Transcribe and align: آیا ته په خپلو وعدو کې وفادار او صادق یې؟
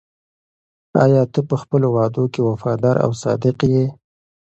آیا 1.03 1.23
ته 1.33 1.39
په 1.49 1.55
خپلو 1.61 1.87
وعدو 1.95 2.23
کې 2.33 2.41
وفادار 2.49 2.95
او 3.05 3.11
صادق 3.23 3.57
یې؟ 3.73 3.85